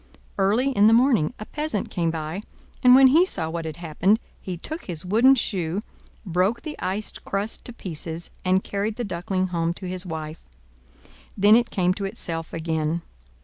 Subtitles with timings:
[0.39, 2.41] Early in the morning a peasant came by,
[2.81, 5.79] and when he saw what had happened, he took his wooden shoe,
[6.25, 10.47] broke the ice crust to pieces, and carried the Duckling home to his wife.
[11.37, 13.03] Then it came to itself again.